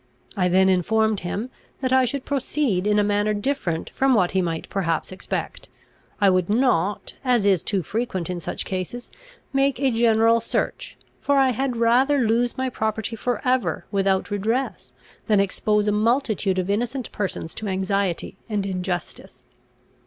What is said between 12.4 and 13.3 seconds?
my property